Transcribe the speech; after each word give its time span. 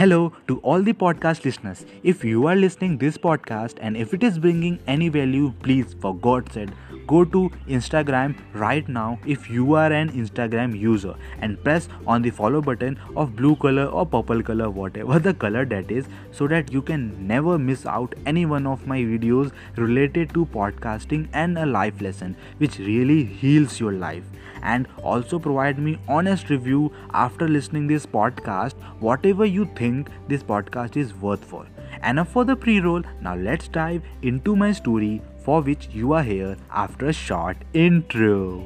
Hello 0.00 0.32
to 0.48 0.58
all 0.60 0.80
the 0.80 0.94
podcast 0.94 1.44
listeners. 1.44 1.84
If 2.02 2.24
you 2.24 2.46
are 2.46 2.56
listening 2.56 2.96
this 2.96 3.18
podcast 3.18 3.74
and 3.82 3.98
if 3.98 4.14
it 4.14 4.22
is 4.22 4.38
bringing 4.38 4.78
any 4.86 5.10
value, 5.10 5.52
please 5.62 5.94
for 6.00 6.16
God's 6.16 6.54
sake 6.54 6.70
go 7.12 7.24
to 7.24 7.50
Instagram 7.76 8.34
right 8.54 8.88
now 8.88 9.18
if 9.26 9.50
you 9.50 9.74
are 9.74 9.92
an 9.92 10.10
Instagram 10.22 10.78
user 10.78 11.14
and 11.40 11.62
press 11.64 11.88
on 12.06 12.22
the 12.22 12.30
follow 12.30 12.60
button 12.60 12.98
of 13.16 13.34
blue 13.36 13.54
color 13.56 13.86
or 13.86 14.06
purple 14.06 14.42
color 14.50 14.70
whatever 14.70 15.18
the 15.18 15.34
color 15.34 15.64
that 15.64 15.90
is 15.90 16.06
so 16.30 16.46
that 16.46 16.72
you 16.72 16.82
can 16.90 17.06
never 17.26 17.58
miss 17.58 17.86
out 17.86 18.14
any 18.26 18.46
one 18.46 18.66
of 18.66 18.86
my 18.86 19.00
videos 19.00 19.50
related 19.76 20.34
to 20.34 20.46
podcasting 20.58 21.26
and 21.32 21.58
a 21.58 21.66
life 21.66 22.00
lesson 22.00 22.36
which 22.58 22.78
really 22.78 23.24
heals 23.24 23.80
your 23.80 23.92
life. 23.92 24.24
And 24.62 24.86
also 25.02 25.38
provide 25.38 25.78
me 25.78 25.98
honest 26.06 26.50
review 26.50 26.92
after 27.14 27.48
listening 27.48 27.86
this 27.86 28.06
podcast 28.06 28.74
whatever 29.00 29.46
you 29.46 29.64
think 29.74 30.10
this 30.28 30.42
podcast 30.42 30.96
is 30.96 31.14
worth 31.14 31.44
for. 31.44 31.66
Enough 32.04 32.28
for 32.28 32.44
the 32.44 32.56
pre-roll. 32.56 33.02
Now 33.20 33.34
let's 33.34 33.68
dive 33.68 34.02
into 34.22 34.54
my 34.54 34.72
story 34.72 35.22
for 35.50 35.62
which 35.62 35.88
you 35.92 36.12
are 36.12 36.22
here 36.22 36.56
after 36.70 37.06
a 37.06 37.12
short 37.12 37.56
intro 37.72 38.62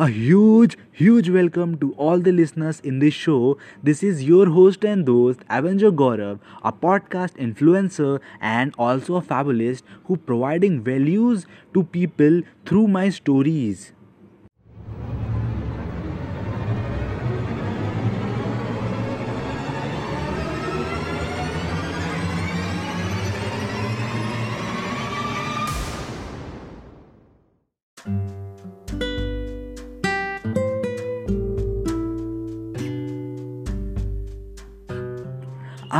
A 0.00 0.08
huge, 0.08 0.78
huge 0.92 1.28
welcome 1.28 1.76
to 1.78 1.92
all 1.98 2.20
the 2.20 2.32
listeners 2.32 2.80
in 2.80 3.00
this 3.00 3.12
show. 3.12 3.58
This 3.82 4.02
is 4.02 4.24
your 4.24 4.48
host 4.48 4.82
and 4.82 5.06
host, 5.06 5.40
Avenger 5.50 5.92
Gaurav, 5.92 6.38
a 6.64 6.72
podcast 6.72 7.36
influencer 7.36 8.18
and 8.40 8.74
also 8.78 9.16
a 9.16 9.20
fabulist 9.20 9.84
who 10.04 10.16
providing 10.16 10.82
values 10.82 11.44
to 11.74 11.84
people 11.84 12.40
through 12.64 12.88
my 12.88 13.10
stories. 13.10 13.92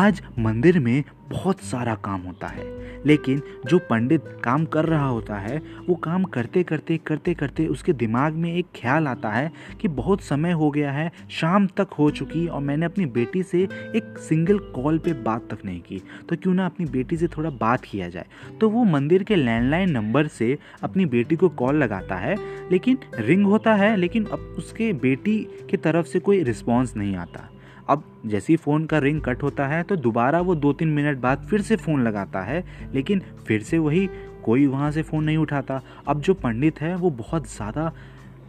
आज 0.00 0.20
मंदिर 0.38 0.78
में 0.78 1.02
बहुत 1.30 1.60
सारा 1.60 1.94
काम 1.94 2.20
होता 2.20 2.46
है, 2.46 2.64
लेकिन 3.06 3.40
जो 3.66 3.78
पंडित 3.78 4.24
काम 4.44 4.64
कर 4.64 4.84
रहा 4.84 5.06
होता 5.06 5.36
है, 5.36 5.58
वो 5.88 5.94
काम 5.94 6.24
करते 6.26 6.62
करते 6.62 6.96
करते 6.98 7.34
करते 7.34 7.66
उसके 7.66 7.92
दिमाग 7.92 8.34
में 8.34 8.52
एक 8.54 8.66
ख्याल 8.76 9.08
आता 9.08 9.30
है 9.30 9.52
कि 9.80 9.88
बहुत 9.90 10.22
समय 10.22 10.52
हो 10.52 10.70
गया 10.70 10.92
है, 10.92 11.10
शाम 11.30 11.66
तक 11.76 11.92
हो 11.98 12.10
चुकी 12.10 12.46
और 12.46 12.60
मैंने 12.60 12.86
अपनी 12.86 13.06
बेटी 13.08 13.42
से 13.42 13.62
एक 13.96 14.18
सिंगल 14.18 14.58
कॉल 14.74 14.98
पे 14.98 15.12
बात 15.22 15.46
तक 15.50 15.64
नहीं 15.64 15.80
की। 15.80 16.02
तो 16.28 16.36
क्यों 16.36 16.54
ना 16.54 16.66
अपनी 16.66 16.86
बेटी 16.88 17.16
से 17.16 17.28
थोड़ा 17.28 17.50
बात 17.50 17.84
किया 17.84 18.08
जाए। 18.08 18.26
तो 18.60 18.70
वो 18.70 18.84
मंदिर 18.86 19.22
के 19.22 19.36
लैंडलाइन 19.36 19.90
नंबर 19.90 20.26
से 20.30 20.56
अपनी 20.82 21.06
बेटी 21.08 21.36
को 21.36 21.48
कॉल 21.48 21.76
लगाता 21.76 22.16
है, 22.16 22.36
लेकिन 22.70 22.98
रिंग 23.18 23.46
होता 23.46 23.74
है, 23.74 23.96
लेकिन 23.96 24.24
अब 24.24 24.54
उसके 24.58 24.92
बेटी 24.98 25.38
की 25.70 25.76
तरफ़ 25.76 26.06
से 26.06 26.20
कोई 26.20 26.42
रिस्पॉन्स 26.42 26.96
नहीं 26.96 27.16
आता। 27.16 27.49
अब 27.90 28.02
जैसे 28.26 28.52
ही 28.52 28.56
फ़ोन 28.56 28.84
का 28.86 28.98
रिंग 28.98 29.20
कट 29.20 29.42
होता 29.42 29.66
है 29.66 29.82
तो 29.82 29.96
दोबारा 29.96 30.40
वो 30.40 30.54
दो 30.54 30.72
तीन 30.72 30.88
मिनट 30.88 31.18
बाद 31.18 31.46
फिर 31.50 31.62
से 31.62 31.76
फ़ोन 31.76 32.02
लगाता 32.02 32.42
है, 32.42 32.64
लेकिन 32.94 33.22
फिर 33.46 33.62
से 33.62 33.78
वही 33.78 34.08
कोई 34.44 34.66
वहाँ 34.66 34.90
से 34.92 35.02
फ़ोन 35.02 35.24
नहीं 35.24 35.36
उठाता। 35.36 35.80
अब 36.08 36.20
जो 36.20 36.34
पंडित 36.34 36.80
है, 36.80 36.94
वो 36.96 37.10
बहुत 37.10 37.48
ज़्यादा 37.48 37.92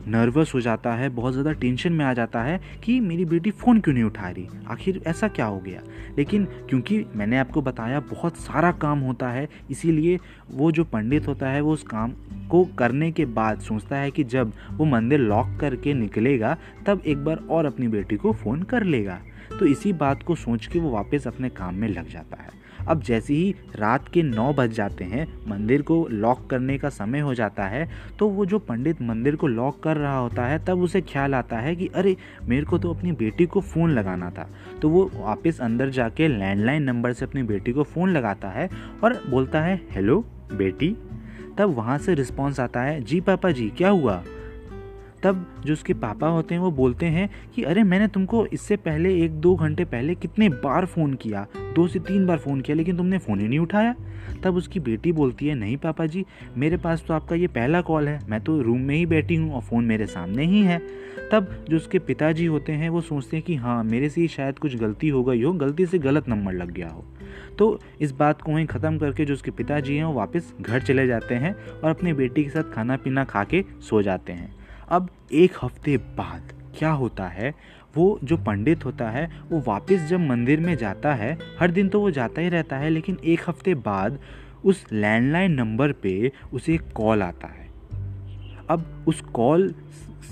नर्वस 0.08 0.54
हो 0.54 0.62
जाता 0.62 0.94
है, 0.94 1.10
बहुत 1.10 1.34
ज़्यादा 1.34 1.52
टेंशन 1.52 1.94
में 1.94 2.04
आ 2.06 2.14
जाता 2.14 2.42
है 2.44 2.60
कि 2.84 3.00
मेरी 3.00 3.26
बेटी 3.26 3.52
फ़ोन 3.52 3.80
क्यों 3.80 3.94
नहीं 3.94 4.04
उठा 4.04 4.30
रही? 4.30 4.48
आखिर 4.68 5.02
ऐसा 5.08 5.28
क्या 5.28 5.46
हो 5.46 5.60
गया? 5.60 5.82
लेकिन 6.18 6.46
क्योंकि 6.70 7.06
मैंने 7.16 7.38
आपको 7.38 7.62
बताया, 7.62 8.00
बहुत 8.00 8.38
सारा 8.38 8.72
काम 8.72 9.00
होता 9.00 9.30
है, 9.30 9.48
इसीलिए 9.72 10.20
वो 10.52 10.72
जो 10.72 10.84
पंडित 10.84 11.28
होता 11.28 11.50
है, 11.50 11.62
वो 11.62 11.74
उस 11.74 11.84
काम 11.84 12.14
को 12.50 12.64
करने 12.78 13.12
के 13.12 13.26
बाद 13.26 13.60
सोचता 13.60 13.98
है 13.98 14.12
कि 14.12 14.24
जब 14.24 14.54
वो 14.72 14.86
मंदिर 14.86 15.20
लॉक 15.20 15.58
करके 15.60 15.94
निकलेगा, 15.94 16.58
तब 16.88 17.02
एक 17.06 17.24
बार 17.26 17.44
और 17.50 17.66
अपनी 17.66 17.88
बेटी 17.88 18.16
को 18.16 18.32
फ़ोन 18.34 18.64
कर 18.64 18.84
लेगा। 18.84 19.20
तो 19.60 19.66
इसी 19.66 19.94
बात 19.94 20.24
को 20.24 20.36
सोच 20.36 20.66
के 20.68 20.80
वो 20.80 20.90
वापस 20.90 21.28
अपने 21.28 21.50
काम 21.50 21.76
में 21.76 21.88
लग 21.88 22.10
जाता 22.10 22.42
है। 22.44 22.60
अब 22.82 23.02
जैसे 23.02 23.34
ही 23.34 23.56
रात 23.76 24.08
के 24.08 24.22
नौ 24.24 24.52
बज 24.54 24.72
जाते 24.72 25.04
हैं, 25.04 25.28
मंदिर 25.48 25.82
को 25.82 26.08
लॉक 26.12 26.50
करने 26.50 26.78
का 26.78 26.90
समय 26.90 27.20
हो 27.20 27.34
जाता 27.34 27.66
है 27.66 27.90
तो 28.20 28.28
वो 28.28 28.46
जो 28.46 28.60
पंडित 28.60 29.02
मंदिर 29.02 29.36
को 29.36 29.48
लॉक 29.48 29.82
कर 29.84 29.98
रहा 29.98 30.18
होता 30.18 30.46
है, 30.46 30.64
तब 30.66 30.82
उसे 30.82 31.02
ख्याल 31.02 31.36
आता 31.36 31.58
है 31.58 31.76
कि 31.76 31.88
अरे, 31.88 32.16
मेरे 32.44 32.66
को 32.66 32.78
तो 32.78 32.94
अपनी 32.94 33.12
बेटी 33.12 33.46
को 33.46 33.62
फ़ोन 33.62 33.92
लगाना 33.92 34.30
था। 34.30 34.50
तो 34.82 34.90
वो 34.90 35.10
वापस 35.16 35.62
अंदर 35.62 35.90
जाके 35.90 36.28
लैंडलाइन 36.28 36.84
नंबर 36.84 37.14
से 37.14 37.26
अपनी 37.26 37.44
बेटी 37.44 37.72
को 37.72 37.84
फ़ोन 37.84 38.12
लगाता 38.12 38.50
है 38.50 38.70
और 39.04 39.22
बोलता 39.30 39.62
है 39.62 39.80
हेलो 39.92 40.20
बेटी? 40.54 40.96
तब 41.58 41.76
वहाँ 41.76 41.98
से 41.98 42.14
रिस्पॉन्स 42.14 42.60
आता 42.60 42.82
है, 42.82 43.02
जी, 43.02 43.20
पापा 43.22 43.52
जी, 43.52 43.70
क्या 43.70 43.90
हुआ? 43.90 44.24
तब 45.24 45.64
जो 45.66 45.74
उसके 45.74 45.94
पापा 45.94 46.28
होते 46.28 46.56
हैं, 46.56 46.62
वो 46.62 46.72
बोलते 46.72 47.06
हैं 47.06 47.30
कि, 47.56 47.64
अरे, 47.64 47.84
मैंने 47.84 48.08
तुमको 48.08 48.46
इससे 48.46 48.76
पहले 48.76 49.24
एक 49.24 49.32
दो 49.32 49.56
घंटे 49.56 49.86
पहले 49.86 50.16
कितने 50.16 50.50
बार 50.50 50.86
फ़ोन 50.86 51.14
किया। 51.14 51.48
दो 51.76 51.88
से 51.88 52.00
तीन 52.00 52.26
बार 52.26 52.38
फ़ोन 52.38 52.62
किया, 52.62 52.78
लेकिन 52.78 52.98
तुमने 52.98 53.18
फ़ोन 53.18 53.40
ही 53.40 53.48
नहीं 53.48 53.60
उठाया। 53.60 53.96
तब 54.44 54.56
उसकी 54.56 54.80
बेटी 54.80 55.12
बोलती 55.12 55.48
है, 55.48 55.56
नहीं, 55.56 55.78
पापा 55.78 56.06
जी, 56.06 56.26
मेरे 56.58 56.78
पास 56.78 57.04
तो 57.08 57.14
आपका 57.14 57.36
ये 57.36 57.48
पहला 57.48 57.82
कॉल 57.82 58.08
है। 58.08 58.20
मैं 58.30 58.42
तो 58.42 58.62
रूम 58.62 58.82
में 58.82 58.96
ही 58.96 59.06
बैठी 59.06 59.36
हूँ 59.36 59.54
और 59.54 59.62
फ़ोन 59.62 59.86
मेरे 59.86 60.06
सामने 60.06 60.46
ही 60.46 60.62
है। 60.62 60.82
तब 61.32 61.66
जो 61.70 61.78
उसके 61.78 62.00
पिताजी 62.00 62.46
होते 62.46 62.72
हैं, 62.72 62.90
वो 62.90 63.02
सोचते 63.02 63.38
हैं 63.38 63.46
कि 63.46 63.56
हाँ 63.56 63.84
मेरे 63.84 64.10
से 64.10 64.22
ही 64.22 64.28
शायद 64.28 64.60
कुछ 64.60 64.76
गलती 64.76 65.10
हो 65.10 65.24
गई 65.24 65.44
हो, 65.44 65.54
गलती 65.54 65.86
से 65.86 66.00
गलत 66.00 66.30
नंबर 66.30 66.54
लग 66.54 66.72
गया 66.72 66.90
हो। 66.90 67.06
तो 67.58 67.80
इस 68.02 68.12
बात 68.12 68.42
को 68.42 68.52
वहीं 68.52 68.66
ख़त्म 68.66 68.98
करके 68.98 69.26
जो 69.26 69.34
उसके 69.34 69.52
पिताजी 69.52 69.96
हैं, 69.96 70.04
वो 70.04 70.14
वापस 70.14 70.54
घर 70.62 70.80
चले 70.80 71.08
जाते 71.08 71.36
हैं 71.36 71.56
और 71.84 71.90
अपनी 71.90 72.14
बेटी 72.14 72.44
के 72.44 72.50
साथ 72.50 72.64
खाना 72.64 72.98
पीना 72.98 73.24
खा 73.24 73.44
के 73.44 73.64
सो 73.82 74.02
जाते 74.02 74.34
हैं। 74.34 74.61
अब 74.92 75.10
एक 75.32 75.54
हफ़्ते 75.62 75.98
बाद 75.98 76.54
क्या 76.80 76.92
होता 76.92 77.28
है? 77.28 77.56
वो 77.98 78.20
जो 78.24 78.38
पंडित 78.38 78.86
होता 78.86 79.10
है, 79.10 79.32
वो 79.52 79.64
वापस 79.68 80.06
जब 80.10 80.20
मंदिर 80.20 80.60
में 80.60 80.78
जाता 80.78 81.14
है, 81.14 81.38
हर 81.60 81.72
दिन 81.72 81.90
तो 81.90 82.00
वो 82.00 82.12
जाता 82.12 82.42
ही 82.42 82.50
रहता 82.50 82.78
है, 82.78 82.90
लेकिन 82.90 83.18
एक 83.26 83.42
हफ़्ते 83.48 83.76
बाद 83.76 84.20
उस 84.66 84.86
लैंडलाइन 84.92 85.52
नंबर 85.52 85.92
पे 85.92 86.32
उसे 86.54 86.74
एक 86.74 86.82
कॉल 86.96 87.24
आता 87.24 87.48
है। 87.48 87.70
अब 88.70 89.06
उस 89.08 89.22
कॉल 89.22 89.74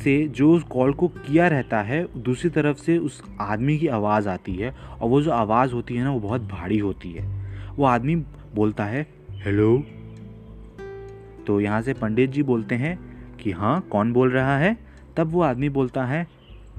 से, 0.03 0.27
जो 0.27 0.53
उस 0.53 0.63
कॉल 0.63 0.93
को 0.93 1.07
किया 1.07 1.47
रहता 1.47 1.81
है, 1.81 2.07
दूसरी 2.17 2.49
तरफ़ 2.49 2.77
से 2.77 2.97
उस 2.97 3.23
आदमी 3.39 3.77
की 3.77 3.87
आवाज़ 3.87 4.29
आती 4.29 4.55
है, 4.55 4.71
और 5.01 5.09
वो 5.09 5.21
जो 5.21 5.31
आवाज़ 5.31 5.73
होती 5.73 5.95
है 5.95 6.03
ना, 6.03 6.11
वो 6.11 6.19
बहुत 6.19 6.41
भारी 6.41 6.77
होती 6.77 7.11
है। 7.11 7.27
वो 7.75 7.85
आदमी 7.85 8.15
बोलता 8.55 8.85
है 8.85 9.07
हेलो 9.31 9.83
तो 11.47 11.61
यहाँ 11.61 11.81
से 11.81 11.93
पंडित 11.93 12.29
जी 12.29 12.43
बोलते 12.43 12.75
हैं 12.75 13.08
कि 13.41 13.51
हाँ 13.51 13.81
कौन 13.81 14.13
बोल 14.13 14.31
रहा 14.31 14.57
है? 14.57 14.77
तब 15.17 15.27
वो 15.27 15.41
आदमी 15.41 15.69
बोलता 15.69 16.05
है, 16.05 16.27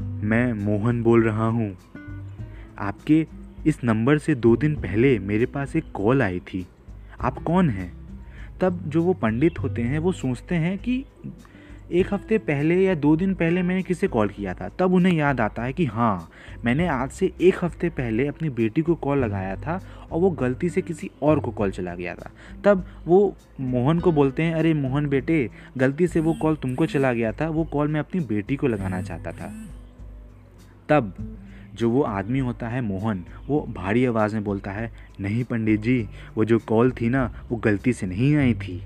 मैं 0.01 0.53
मोहन 0.53 1.03
बोल 1.03 1.23
रहा 1.23 1.47
हूँ। 1.47 1.77
आपके 2.79 3.27
इस 3.67 3.85
नंबर 3.85 4.19
से 4.19 4.35
दो 4.35 4.57
दिन 4.57 4.75
पहले 4.75 5.19
मेरे 5.19 5.47
पास 5.47 5.77
एक 5.77 5.85
कॉल 5.95 6.23
आई 6.23 6.41
थी। 6.41 6.67
आप 7.21 7.39
कौन 7.39 7.71
हैं? 7.71 7.93
तब 8.61 8.81
जो 8.87 9.03
वो 9.03 9.13
पंडित 9.13 9.59
होते 9.59 9.83
हैं, 9.83 9.99
वो 9.99 10.13
सोचते 10.13 10.55
हैं 10.55 10.79
कि 10.79 11.05
एक 11.93 12.13
हफ़्ते 12.15 12.39
पहले 12.39 12.75
या 12.77 12.95
दो 12.95 13.17
दिन 13.17 13.35
पहले 13.35 13.63
मैंने 13.63 13.83
किसे 13.83 14.09
कॉल 14.09 14.29
किया 14.29 14.55
था, 14.55 14.69
तब 14.69 14.93
उन्हें 14.95 15.13
याद 15.13 15.41
आता 15.41 15.63
है 15.63 15.73
कि 15.73 15.85
हाँ 15.85 16.31
मैंने 16.65 16.87
आज 16.89 17.11
से 17.11 17.33
एक 17.41 17.65
हफ़्ते 17.65 17.89
पहले 17.89 18.27
अपनी 18.27 18.51
बेटी 18.51 18.83
को 18.83 18.95
कॉल 18.95 19.19
लगाया 19.19 19.57
था 19.57 19.81
और 20.13 20.21
वो 20.21 20.31
गलती 20.31 20.69
से 20.69 20.83
किसी 20.83 21.11
और 21.23 21.41
को 21.41 21.51
कॉल 21.51 21.71
चला 21.71 21.95
गया 21.95 22.15
था। 22.15 22.31
तब 22.65 22.85
वो 23.07 23.37
मोहन 23.61 23.99
को 23.99 24.13
बोलते 24.13 24.43
हैं, 24.43 24.55
अरे 24.55 24.75
मोहन 24.75 25.07
बेटे, 25.07 25.51
गलती 25.79 26.07
से 26.07 26.21
वो 26.21 26.35
कॉल 26.35 26.57
तुमको 26.57 26.87
चला 26.87 27.13
गया 27.13 27.33
था, 27.33 27.49
वो 27.49 27.65
कॉल 27.65 27.89
मैं 27.89 28.01
अपनी 28.01 28.21
बेटी 28.21 28.57
को 28.57 28.67
लगाना 28.67 29.03
चाहता 29.03 29.33
था। 29.33 29.53
तब 30.89 31.37
जो 31.75 31.91
वो 31.91 32.03
आदमी 32.03 32.39
होता 32.39 32.69
है 32.69 32.81
मोहन, 32.81 33.25
वो 33.49 33.67
भारी 33.77 34.05
आवाज़ 34.05 34.35
में 34.35 34.45
बोलता 34.45 34.71
है, 34.71 34.93
नहीं 35.21 35.45
पंडित 35.45 35.81
जी, 35.81 36.09
वो 36.37 36.45
जो 36.45 36.59
कॉल 36.59 36.91
थी 36.91 37.09
ना, 37.09 37.47
वो 37.51 37.57
गलती 37.57 37.93
से 37.93 38.07
नहीं 38.07 38.37
आई 38.37 38.55
थी। 38.55 38.83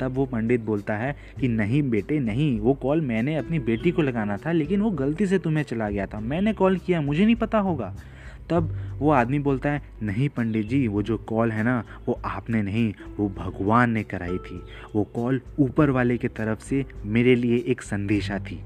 तब 0.00 0.12
वो 0.12 0.26
पंडित 0.26 0.60
बोलता 0.60 0.96
है 0.96 1.16
कि 1.40 1.48
नहीं 1.48 1.90
बेटे, 1.90 2.20
नहीं, 2.20 2.60
वो 2.60 2.74
कॉल 2.74 3.00
मैंने 3.00 3.36
अपनी 3.36 3.58
बेटी 3.58 3.90
को 3.90 4.02
लगाना 4.02 4.36
था, 4.36 4.52
लेकिन 4.52 4.80
वो 4.80 4.90
गलती 4.90 5.26
से 5.26 5.38
तुम्हें 5.38 5.64
चला 5.64 5.90
गया 5.90 6.06
था। 6.06 6.20
मैंने 6.20 6.52
कॉल 6.52 6.76
किया, 6.76 7.00
मुझे 7.00 7.24
नहीं 7.24 7.36
पता 7.36 7.58
होगा। 7.58 7.96
तब 8.50 8.76
वो 8.98 9.10
आदमी 9.10 9.38
बोलता 9.38 9.70
है, 9.70 9.82
नहीं 10.02 10.28
पंडित 10.28 10.66
जी, 10.66 10.88
वो 10.88 11.02
जो 11.02 11.18
कॉल 11.18 11.50
है 11.50 11.62
ना, 11.62 11.84
वो 12.08 12.20
आपने 12.24 12.62
नहीं, 12.62 12.94
वो 13.16 13.28
भगवान 13.28 13.90
ने 13.90 14.02
कराई 14.02 14.38
थी। 14.38 14.62
वो 14.94 15.04
कॉल 15.04 15.40
ऊपर 15.58 15.90
वाले 15.90 16.18
की 16.18 16.28
तरफ़ 16.28 16.60
से 16.60 16.84
मेरे 17.04 17.34
लिए 17.34 17.64
एक 17.66 17.82
संदेशा 17.82 18.38
थी। 18.38 18.60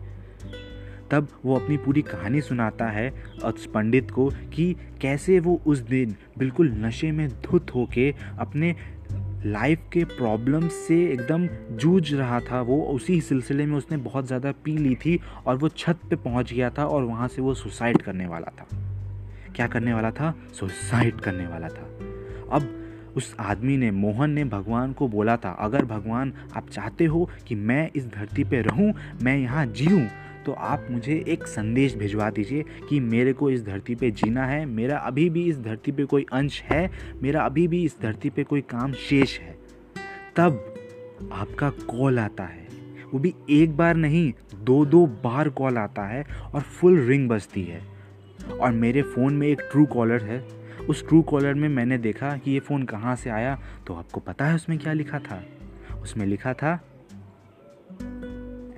तब 1.11 1.29
वो 1.45 1.57
अपनी 1.57 1.77
पूरी 1.77 2.03
कहानी 2.03 2.41
सुनाता 2.41 2.87
है 2.87 3.13
उस 3.45 3.67
पंडित 3.67 4.11
को 4.11 4.31
कि 4.53 4.77
कैसे 5.01 5.41
वो 5.41 5.63
उस 5.67 5.79
दिन 5.79 6.15
बिल्कुल 6.39 6.69
नशे 6.69 7.13
में 7.13 7.29
धुत 7.29 7.71
होके 7.75 8.15
अपने 8.39 8.77
लाइफ 9.47 9.81
के 9.93 10.05
प्रॉब्लम 10.05 10.69
से 10.69 11.13
एकदम 11.13 11.49
जूझ 11.77 12.15
रहा 12.15 12.41
था 12.41 12.61
वो। 12.61 12.81
उसी 12.83 13.21
सिलसिले 13.21 13.67
में 13.67 13.77
उसने 13.77 13.97
बहुत 13.97 14.27
ज़्यादा 14.27 14.53
पी 14.65 14.77
ली 14.79 14.95
थी 14.95 15.19
और 15.47 15.57
वो 15.57 15.69
छत 15.69 15.99
पे 16.11 16.17
पहुँच 16.17 16.53
गया 16.53 16.71
था 16.71 16.87
और 16.87 17.03
वहाँ 17.03 17.29
से 17.29 17.43
वो 17.43 17.55
सुसाइड 17.55 18.03
करने 18.03 18.27
वाला 18.27 18.53
था। 18.61 18.67
क्या 19.57 19.67
करने 19.67 19.95
वाला 19.95 20.11
था? 20.11 20.35
सुसाइड 20.53 21.21
करने 21.21 21.47
वाला 21.47 21.69
था। 21.69 21.89
अब 22.53 22.79
उस 23.17 23.37
आदमी 23.41 23.77
ने, 23.77 23.91
मोहन 23.91 24.31
ने 24.31 24.45
भगवान 24.45 24.93
को 24.93 25.09
बोला 25.09 25.37
था, 25.37 25.51
अगर 25.51 25.85
भगवान 25.85 26.33
आप 26.57 26.69
चाहते 26.69 27.05
हो 27.05 27.29
कि 27.47 27.55
मैं 27.55 27.91
इस 27.97 28.07
धरती 28.07 28.45
पे 28.45 28.61
रहूँ, 28.63 28.93
मैं 29.23 29.37
यहाँ 29.39 29.67
जीऊँ 29.67 30.09
तो 30.47 30.53
आप 30.53 30.87
मुझे 30.91 31.25
एक 31.29 31.47
संदेश 31.47 31.97
भिजवा 31.97 32.31
दीजिए 32.31 32.65
कि 32.89 33.01
मेरे 33.01 33.33
को 33.33 33.51
इस 33.51 33.65
धरती 33.65 33.95
पे 33.95 34.11
जीना 34.11 34.47
है, 34.47 34.67
मेरा 34.67 34.99
अभी 34.99 35.31
भी 35.31 35.43
इस 35.43 35.61
धरती 35.61 35.93
पे 35.93 36.05
कोई 36.05 36.27
अंश 36.33 36.63
है, 36.63 36.91
मेरा 37.23 37.43
अभी 37.43 37.69
भी 37.69 37.85
इस 37.85 37.97
धरती 38.03 38.31
पे 38.31 38.45
कोई 38.45 38.61
काम 38.61 38.93
शेष 38.93 39.39
है। 39.41 39.59
तब 40.37 40.75
आपका 41.33 41.71
कॉल 41.71 42.19
आता 42.19 42.45
है। 42.45 42.67
वो 43.15 43.19
भी 43.19 43.35
एक 43.51 43.77
बार 43.77 43.97
नहीं 43.97 44.33
दो 44.55 44.85
दो 44.85 45.07
बार 45.07 45.49
कॉल 45.49 45.79
आता 45.79 46.03
है 46.03 46.27
और 46.55 46.61
फुल 46.61 47.01
रिंग 47.01 47.29
बजती 47.29 47.63
है। 47.63 47.81
और 48.61 48.73
मेरे 48.73 49.03
फ़ोन 49.03 49.35
में 49.35 49.49
एक 49.49 49.61
ट्रू 49.61 49.85
कॉलर 49.85 50.23
है। 50.23 50.45
उस 50.89 51.09
ट्रू 51.09 51.23
कॉलर 51.23 51.55
में 51.55 51.69
मैंने 51.69 51.99
देखा 51.99 52.37
कि 52.37 52.51
ये 52.51 52.61
फ़ोन 52.61 52.83
कहाँ 52.83 53.17
से 53.17 53.31
आया 53.31 53.61
तो 53.87 53.95
आपको 53.95 54.21
पता 54.21 54.45
है 54.45 54.55
उसमें 54.55 54.79
क्या 54.79 54.93
लिखा 54.93 55.19
था? 55.19 55.45
उसमें 56.03 56.27
लिखा 56.27 56.55
था 56.55 56.89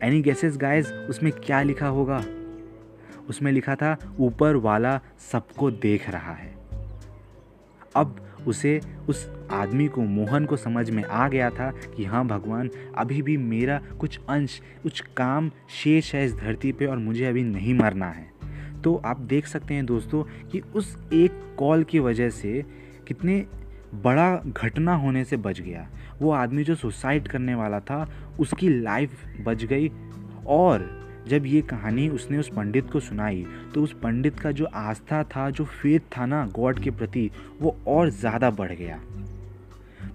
एनी 0.00 0.23
गेसेस 0.23 0.56
गाइस 0.56 0.93
उसमें 0.93 1.32
क्या 1.32 1.62
लिखा 1.62 1.87
होगा? 1.87 2.25
उसमें 3.29 3.52
लिखा 3.52 3.75
था, 3.75 3.96
ऊपर 4.20 4.56
वाला 4.56 5.00
सबको 5.32 5.70
देख 5.70 6.11
रहा 6.11 6.32
है। 6.32 6.55
अब 7.96 8.26
उसे, 8.46 8.81
उस 9.08 9.31
आदमी 9.50 9.88
को, 9.88 10.00
मोहन 10.00 10.44
को 10.44 10.56
समझ 10.56 10.91
में 10.91 11.05
आ 11.05 11.29
गया 11.29 11.50
था 11.50 11.70
कि 11.70 12.05
हाँ 12.05 12.26
भगवान, 12.26 12.70
अभी 12.96 13.23
भी 13.23 13.37
मेरा 13.37 13.82
कुछ 14.00 14.20
अंश, 14.29 14.62
कुछ 14.82 15.00
काम 15.00 15.50
शेष 15.69 16.14
है 16.14 16.25
इस 16.25 16.35
धरती 16.35 16.73
पे 16.73 16.87
और 16.87 16.99
मुझे 16.99 17.25
अभी 17.25 17.43
नहीं 17.43 17.75
मरना 17.75 18.11
है। 18.11 18.31
तो 18.85 19.02
आप 19.05 19.20
देख 19.20 19.46
सकते 19.46 19.75
हैं 19.75 19.87
दोस्तों 19.87 20.49
कि 20.49 20.61
उस 20.61 20.99
एक 21.12 21.56
कॉल 21.58 21.85
की 21.85 21.99
वजह 21.99 22.31
से 22.31 22.64
कितने 23.08 23.46
बड़ा 23.94 24.37
घटना 24.46 24.94
होने 24.94 25.25
से 25.25 25.37
बच 25.38 25.61
गया। 25.61 25.87
वो 26.20 26.31
आदमी 26.32 26.64
जो 26.64 26.75
सुसाइड 26.75 27.29
करने 27.29 27.55
वाला 27.55 27.81
था, 27.81 28.06
उसकी 28.41 28.69
लाइफ 28.81 29.25
बच 29.41 29.64
गई 29.64 29.91
और 30.46 30.88
जब 31.29 31.46
ये 31.46 31.61
कहानी 31.62 32.08
उसने 32.08 32.38
उस 32.38 32.49
पंडित 32.49 32.91
को 32.91 33.00
सुनाई 33.00 33.44
तो 33.75 33.82
उस 33.82 33.93
पंडित 34.02 34.41
का 34.41 34.50
जो 34.50 34.67
आस्था 34.67 35.23
था, 35.25 35.49
जो 35.50 35.64
फेथ 35.64 36.00
था 36.17 36.26
ना 36.26 36.44
गॉड 36.55 36.81
के 36.81 36.91
प्रति, 36.91 37.31
वो 37.61 37.76
और 37.88 38.11
ज़्यादा 38.11 38.50
बढ़ 38.52 38.73
गया। 38.73 39.00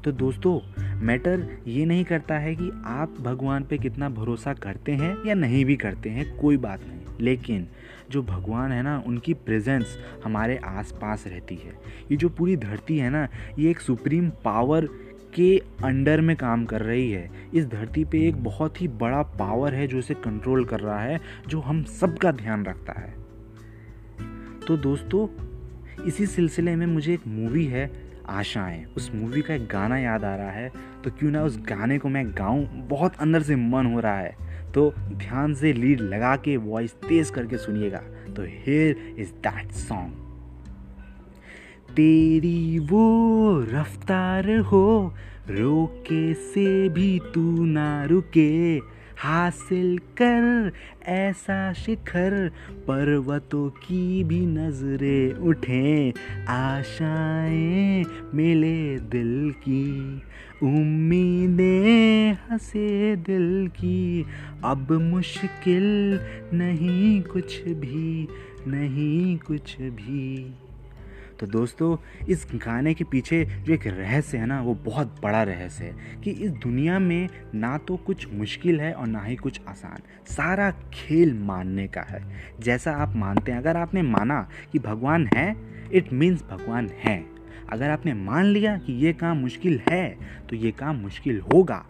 तो 0.04 0.12
दोस्तों 0.14 0.60
मैटर 0.98 1.48
ये 1.68 1.86
नहीं 1.86 2.04
करता 2.06 2.38
है 2.38 2.56
कि 2.56 2.70
आप 2.88 3.16
भगवान 3.22 3.64
पे 3.64 3.78
कितना 3.78 4.10
भरोसा 4.12 4.54
करते 4.56 4.92
हैं 4.94 5.16
या 5.26 5.34
नहीं 5.36 5.64
भी 5.66 5.76
करते 5.78 6.10
हैं, 6.10 6.38
कोई 6.38 6.58
बात 6.58 6.82
नहीं। 6.82 6.99
लेकिन 7.22 7.68
जो 8.12 8.22
भगवान 8.24 8.72
है 8.72 8.82
ना, 8.84 9.04
उनकी 9.08 9.34
प्रेजेंस 9.34 9.98
हमारे 10.24 10.58
आसपास 10.58 11.24
रहती 11.28 11.56
है। 11.56 11.74
ये 12.12 12.18
जो 12.18 12.30
पूरी 12.30 12.56
धरती 12.58 12.98
है 12.98 13.10
ना, 13.10 13.28
ये 13.60 13.70
एक 13.70 13.80
सुप्रीम 13.80 14.30
पावर 14.46 14.86
के 15.36 15.58
अंडर 15.84 16.22
में 16.22 16.36
काम 16.36 16.66
कर 16.66 16.82
रही 16.82 17.12
है। 17.12 17.30
इस 17.54 17.66
धरती 17.66 18.04
पे 18.06 18.28
एक 18.28 18.44
बहुत 18.44 18.82
ही 18.82 18.88
बड़ा 18.88 19.22
पावर 19.40 19.74
है 19.74 19.88
जो 19.88 19.98
इसे 19.98 20.14
कंट्रोल 20.14 20.66
कर 20.66 20.80
रहा 20.80 21.02
है, 21.02 21.20
जो 21.48 21.60
हम 21.60 21.84
सबका 21.84 22.32
ध्यान 22.32 22.66
रखता 22.66 23.00
है। 23.00 23.14
तो 24.68 24.78
दोस्तों, 24.78 25.28
इसी 26.06 26.26
सिलसिले 26.28 26.76
में 26.76 26.86
मुझे 26.86 27.14
एक 27.14 27.28
मूवी 27.28 27.66
है, 27.66 27.90
आशाएँ। 28.30 28.86
उस 28.98 29.12
मूवी 29.16 29.42
का 29.42 29.54
एक 29.54 29.66
गाना 29.68 29.98
याद 29.98 30.24
आ 30.24 30.36
रहा 30.36 30.52
है 30.52 30.72
तो 31.04 31.12
क्यों 31.12 31.32
ना 31.32 31.44
उस 31.44 31.58
गाने 31.60 31.98
को 32.00 32.10
मैं 32.10 32.26
गाऊं, 32.30 32.66
बहुत 32.88 33.16
अंदर 33.16 33.42
से 33.42 33.56
मन 33.56 33.86
हो 33.86 34.00
रहा 34.00 34.20
है। 34.20 34.49
तो 34.74 34.94
ध्यान 35.00 35.54
से 35.54 35.74
लीड 35.74 36.02
लगा 36.02 36.36
के 36.36 36.58
वॉइस 36.58 36.94
तेज 37.08 37.30
करके 37.30 37.58
सुनिएगा। 37.58 38.02
तो 38.36 38.44
हेयर 38.44 39.16
इज़ 39.20 39.32
दैट 39.44 39.72
सॉन्ग 39.72 40.14
तेरी 41.90 42.80
वो 42.80 43.06
रफ्तार 43.70 44.50
हो, 44.58 45.14
रोके 45.50 46.34
से 46.34 46.90
भी 46.90 47.20
तू 47.34 47.66
ना 47.66 48.06
रुके। 48.06 48.80
हासिल 49.20 49.98
कर 49.98 50.72
ऐसा 51.08 51.74
शिखर 51.74 52.52
पर्वतों 52.72 53.70
की 53.70 54.24
भी 54.24 54.46
नज़रें 54.46 55.34
उठें, 55.34 56.14
आशाएँ 56.46 58.06
मिले 58.34 59.00
दिल 59.00 59.54
की, 59.58 60.22
उम्मीदें 60.64 62.34
हंसे 62.34 63.16
दिल 63.16 63.68
की। 63.68 64.26
अब 64.64 64.92
मुश्किल 64.92 66.20
नहीं 66.54 67.22
कुछ 67.22 67.62
भी, 67.62 68.28
नहीं 68.68 69.38
कुछ 69.38 69.82
भी। 69.82 70.54
तो 71.40 71.48
दोस्तों, 71.48 71.96
इस 72.28 72.46
गाने 72.56 72.94
के 72.94 73.04
पीछे 73.04 73.44
जो 73.66 73.74
एक 73.74 73.86
रहस्य 73.88 74.38
है 74.38 74.46
ना, 74.46 74.62
वो 74.62 74.74
बहुत 74.86 75.16
बड़ा 75.24 75.44
रहस्य 75.44 75.86
है 75.86 76.22
कि 76.24 76.32
इस 76.32 76.52
दुनिया 76.54 77.00
में 77.00 77.30
ना 77.56 77.78
तो 77.78 77.98
कुछ 77.98 78.28
मुश्किल 78.34 78.80
है 78.82 78.92
और 78.94 79.08
ना 79.08 79.24
ही 79.24 79.36
कुछ 79.36 79.60
आसान। 79.68 80.02
सारा 80.28 80.70
खेल 80.94 81.34
मानने 81.36 81.88
का 81.88 82.02
है। 82.02 82.22
जैसा 82.60 82.92
आप 82.94 83.16
मानते 83.16 83.52
हैं, 83.52 83.60
अगर 83.60 83.78
आपने 83.78 84.02
माना 84.02 84.48
कि 84.72 84.80
भगवान 84.80 85.30
है 85.34 85.56
इट 85.94 86.14
मीन्स 86.14 86.44
भगवान 86.50 86.90
है। 87.00 87.24
अगर 87.70 87.90
आपने 87.90 88.14
मान 88.16 88.46
लिया 88.46 88.78
कि 88.78 88.94
ये 88.96 89.14
काम 89.14 89.38
मुश्किल 89.38 89.80
है 89.90 90.08
तो 90.50 90.56
ये 90.56 90.72
काम 90.72 90.96
मुश्किल 90.96 91.40
होगा। 91.54 91.84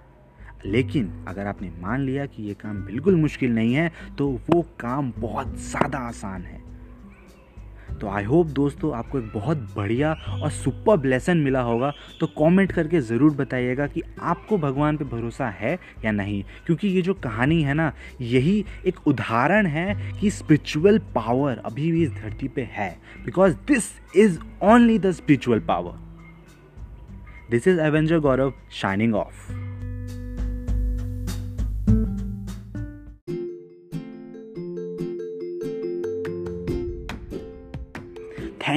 लेकिन 0.66 1.12
अगर 1.28 1.48
आपने 1.48 1.70
मान 1.82 2.02
लिया 2.02 2.26
कि 2.26 2.44
ये 2.44 2.54
काम 2.54 2.82
बिल्कुल 2.86 3.16
मुश्किल 3.16 3.54
नहीं 3.56 3.74
है 3.74 3.92
तो 4.18 4.30
वो 4.50 4.62
काम 4.80 5.14
बहुत 5.18 5.56
ज़्यादा 5.62 5.98
आसान 6.00 6.42
है। 6.44 6.68
तो 8.02 8.08
आई 8.08 8.24
होप 8.24 8.48
दोस्तों 8.48 8.94
आपको 8.96 9.20
एक 9.20 9.30
बहुत 9.34 9.58
बढ़िया 9.76 10.14
और 10.42 10.52
सुपर 10.52 11.06
लेसन 11.06 11.38
मिला 11.38 11.62
होगा। 11.62 11.94
तो 12.20 12.28
कमेंट 12.28 12.72
करके 12.72 13.02
ज़रूर 13.02 13.36
बताइएगा 13.36 13.88
कि 13.88 14.02
आपको 14.22 14.58
भगवान 14.58 14.98
पे 14.98 15.06
भरोसा 15.06 15.50
है 15.50 15.78
या 16.06 16.12
नहीं। 16.12 16.44
क्योंकि 16.66 16.88
ये 16.88 17.02
जो 17.02 17.14
कहानी 17.14 17.62
है 17.64 17.74
ना, 17.74 17.92
यही 18.22 18.66
एक 18.88 19.08
उदाहरण 19.08 19.68
है 19.68 20.20
कि 20.20 20.32
स्पिरिचुअल 20.32 21.00
पावर 21.16 21.62
अभी 21.66 21.92
भी 21.92 22.04
इस 22.04 22.12
धरती 22.12 22.48
पे 22.48 22.70
है। 22.72 22.92
Because 23.26 23.56
this 23.68 23.92
is 24.16 24.40
only 24.64 25.00
the 25.00 25.12
spiritual 25.12 25.60
power 25.60 26.08
this 27.52 27.68
is 27.68 27.80
avenger 27.80 28.20
Gaurav 28.20 28.54
shining 28.72 29.16
of 29.16 29.69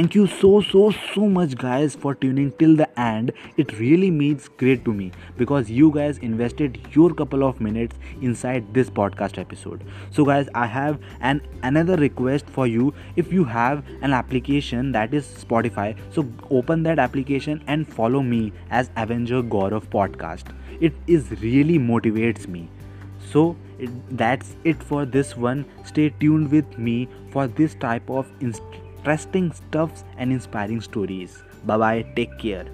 thank 0.03 0.17
you 0.17 0.27
so 0.27 0.49
so 0.69 0.81
so 1.15 1.27
much 1.35 1.53
guys 1.59 1.95
for 1.95 2.13
tuning 2.23 2.51
till 2.61 2.75
the 2.75 2.87
end. 3.01 3.33
It 3.57 3.79
really 3.79 4.11
means 4.11 4.49
great 4.63 4.85
to 4.87 4.93
me 4.93 5.13
because 5.37 5.71
you 5.71 5.93
guys 5.97 6.19
invested 6.19 6.81
your 6.91 7.15
couple 7.15 7.45
of 7.45 7.61
minutes 7.61 8.01
inside 8.21 8.75
this 8.75 8.91
podcast 8.91 9.39
episode. 9.39 9.85
So 10.11 10.25
guys 10.25 10.49
i 10.63 10.67
have 10.67 10.99
an 11.21 11.41
another 11.71 11.97
request 12.03 12.51
for 12.59 12.67
you. 12.67 12.93
If 13.15 13.33
you 13.33 13.45
have 13.45 13.85
an 14.01 14.13
application 14.19 14.91
that 14.99 15.15
is 15.15 15.31
spotify 15.45 15.89
so 16.19 16.27
open 16.51 16.83
that 16.91 16.99
application 17.07 17.63
and 17.69 17.87
follow 18.01 18.23
me 18.35 18.53
as 18.71 18.91
avenger 18.97 19.41
gaurav 19.57 19.91
podcast. 19.97 20.53
It 20.81 20.93
is 21.07 21.31
really 21.47 21.79
motivates 21.79 22.49
me. 22.49 22.69
So 23.33 23.57
that's 24.11 24.57
it 24.65 24.83
for 24.83 25.05
this 25.05 25.37
one. 25.37 25.65
Stay 25.85 26.11
tuned 26.21 26.51
with 26.51 26.79
me 26.79 27.09
for 27.31 27.47
this 27.47 27.77
type 27.77 28.11
of 28.11 28.33
inst- 28.41 28.82
interesting 29.03 29.51
stuffs 29.51 30.05
and 30.17 30.31
inspiring 30.33 30.81
stories. 30.81 31.43
Bye 31.65 31.77
bye, 31.77 32.03
take 32.15 32.39
care. 32.39 32.67